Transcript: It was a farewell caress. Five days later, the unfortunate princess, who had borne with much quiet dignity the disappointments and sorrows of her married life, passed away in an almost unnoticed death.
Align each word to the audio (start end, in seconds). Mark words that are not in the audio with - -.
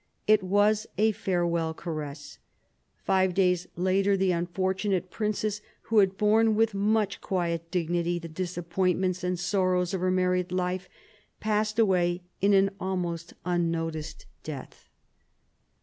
It 0.25 0.41
was 0.41 0.87
a 0.97 1.11
farewell 1.11 1.75
caress. 1.75 2.39
Five 3.03 3.35
days 3.35 3.67
later, 3.75 4.17
the 4.17 4.31
unfortunate 4.31 5.11
princess, 5.11 5.61
who 5.83 5.99
had 5.99 6.17
borne 6.17 6.55
with 6.55 6.73
much 6.73 7.21
quiet 7.21 7.69
dignity 7.69 8.17
the 8.17 8.27
disappointments 8.27 9.23
and 9.23 9.37
sorrows 9.39 9.93
of 9.93 10.01
her 10.01 10.09
married 10.09 10.51
life, 10.51 10.89
passed 11.39 11.77
away 11.77 12.23
in 12.41 12.55
an 12.55 12.71
almost 12.79 13.35
unnoticed 13.45 14.25
death. 14.43 14.89